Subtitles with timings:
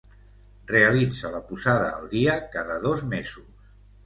[0.71, 3.71] Realitza la posada al dia cada dos mesos.